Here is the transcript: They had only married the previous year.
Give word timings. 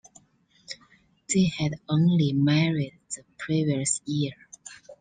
They 1.31 1.51
had 1.59 1.75
only 1.87 2.33
married 2.33 2.97
the 3.15 3.23
previous 3.37 4.01
year. 4.05 4.33